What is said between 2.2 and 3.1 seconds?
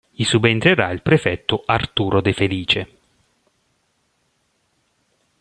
De Felice.